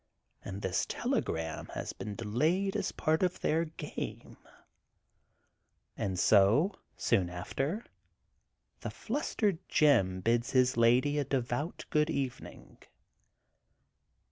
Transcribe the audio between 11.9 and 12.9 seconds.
good evening.